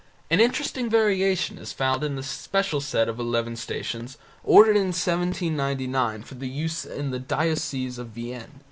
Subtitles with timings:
[0.31, 6.23] An interesting variation is found in the special set of eleven stations ordered in 1799
[6.23, 8.59] for use in the diocese of Vienne.